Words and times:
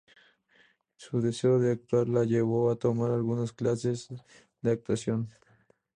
Su 0.95 1.21
deseo 1.21 1.59
de 1.59 1.73
actuar 1.73 2.09
la 2.09 2.23
llevó 2.23 2.71
a 2.71 2.75
tomar 2.75 3.11
algunas 3.11 3.53
clases 3.53 4.07
de 4.63 4.71
actuación. 4.71 5.29